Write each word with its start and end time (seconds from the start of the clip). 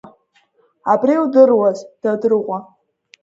Абри 0.91 1.13
удыруаз, 1.23 1.77
Дадрыҟәа! 2.01 2.57